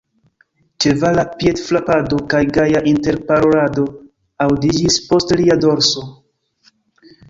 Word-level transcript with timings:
Ĉevala 0.85 1.25
piedfrapado 1.33 2.19
kaj 2.35 2.41
gaja 2.57 2.83
interparolado 2.95 3.87
aŭdiĝis 4.49 5.01
post 5.13 5.39
lia 5.41 5.63
dorso. 5.71 6.13